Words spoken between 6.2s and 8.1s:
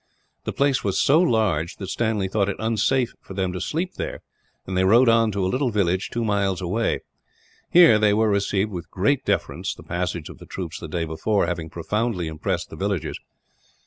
miles away. Here